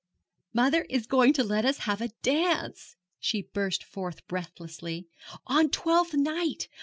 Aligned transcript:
'Mother 0.51 0.87
is 0.89 1.05
going 1.05 1.31
to 1.33 1.43
let 1.43 1.63
us 1.63 1.77
have 1.85 2.01
a 2.01 2.07
dance,' 2.23 2.95
she 3.19 3.43
burst 3.43 3.83
forth 3.83 4.25
breathlessly, 4.27 5.07
'on 5.45 5.69
Twelfth 5.69 6.15
Night! 6.15 6.67